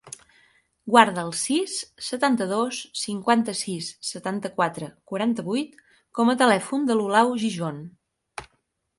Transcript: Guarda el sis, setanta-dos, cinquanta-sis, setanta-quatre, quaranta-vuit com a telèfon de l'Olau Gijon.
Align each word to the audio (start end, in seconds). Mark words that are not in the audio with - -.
Guarda 0.93 1.23
el 1.23 1.27
sis, 1.39 1.73
setanta-dos, 2.05 2.79
cinquanta-sis, 3.01 3.89
setanta-quatre, 4.11 4.89
quaranta-vuit 5.11 5.77
com 6.21 6.33
a 6.33 6.35
telèfon 6.41 6.89
de 6.89 6.97
l'Olau 7.01 7.35
Gijon. 7.43 7.79